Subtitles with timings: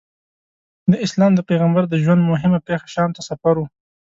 [0.91, 3.63] د اسلام د پیغمبر د ژوند موهمه پېښه شام ته سفر و.